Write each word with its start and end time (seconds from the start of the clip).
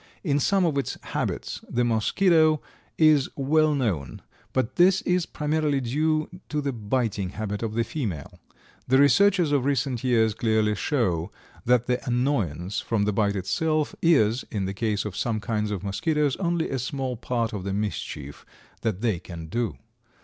In 0.23 0.39
some 0.39 0.65
of 0.65 0.79
its 0.79 0.97
habits 1.03 1.63
the 1.69 1.83
Mosquito 1.85 2.59
is 2.97 3.29
well 3.35 3.75
known, 3.75 4.23
but 4.51 4.75
this 4.77 5.03
is 5.03 5.27
primarily 5.27 5.79
due 5.79 6.27
to 6.49 6.59
the 6.59 6.73
biting 6.73 7.29
habit 7.29 7.61
of 7.61 7.75
the 7.75 7.83
female. 7.83 8.39
The 8.87 8.97
researches 8.97 9.51
of 9.51 9.63
recent 9.63 10.03
years 10.03 10.33
clearly 10.33 10.73
show 10.73 11.29
that 11.65 11.85
the 11.85 12.03
annoyance 12.07 12.79
from 12.79 13.03
the 13.05 13.13
bite 13.13 13.35
itself, 13.35 13.93
is, 14.01 14.43
in 14.49 14.65
the 14.65 14.73
case 14.73 15.05
of 15.05 15.15
some 15.15 15.39
kinds 15.39 15.69
of 15.69 15.83
Mosquitoes, 15.83 16.35
only 16.37 16.71
a 16.71 16.79
small 16.79 17.15
part 17.15 17.53
of 17.53 17.63
the 17.63 17.71
mischief 17.71 18.43
that 18.81 19.01
they 19.01 19.19
can 19.19 19.45
do. 19.49 19.77